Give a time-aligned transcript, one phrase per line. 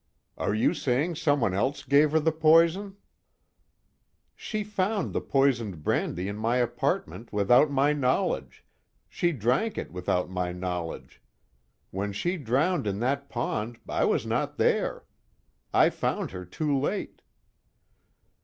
[0.35, 2.97] "Are you saying someone else gave her the poison?"
[4.35, 8.65] "She found the poisoned brandy in my apartment without my knowledge,
[9.07, 11.21] she drank it without my knowledge.
[11.91, 15.05] When she drowned in that pond, I was not there.
[15.71, 17.21] I found her too late."